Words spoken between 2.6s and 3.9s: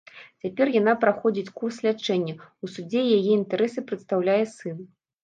у судзе яе інтарэсы